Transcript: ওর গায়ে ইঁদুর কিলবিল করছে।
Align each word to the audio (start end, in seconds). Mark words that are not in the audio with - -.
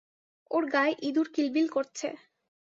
ওর 0.51 0.63
গায়ে 0.73 0.93
ইঁদুর 1.01 1.27
কিলবিল 1.35 1.67
করছে। 1.67 2.07